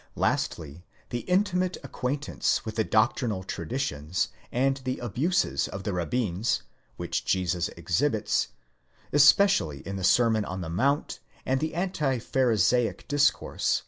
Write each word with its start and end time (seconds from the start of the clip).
Lastly, 0.15 0.83
the 1.11 1.19
intimate 1.29 1.77
acquaintance 1.83 2.65
with 2.65 2.75
the 2.75 2.83
doctrinal 2.83 3.43
traditions, 3.43 4.29
and 4.51 4.77
the 4.77 4.97
abuses 4.97 5.67
of 5.67 5.83
the 5.83 5.93
rabbins, 5.93 6.63
which 6.97 7.23
Jesus 7.23 7.69
ex 7.77 8.01
hibits,® 8.01 8.47
especially 9.13 9.81
in 9.85 9.97
the 9.97 10.03
sermon 10.03 10.43
on 10.43 10.61
the 10.61 10.71
mount 10.71 11.19
and 11.45 11.59
the 11.59 11.75
anti 11.75 12.17
pharisaic 12.17 13.07
discourse 13.07 13.43
1 13.43 13.45
Paulus, 13.51 13.77
exeget. 13.77 13.79